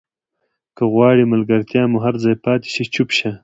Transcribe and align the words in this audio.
که 0.75 0.83
غواړې 0.93 1.23
ملګرتیا 1.33 1.83
مو 1.91 1.99
پر 2.03 2.15
ځای 2.23 2.35
پاتې 2.45 2.67
شي 2.73 2.83
چوپ 2.93 3.09
شه. 3.17 3.31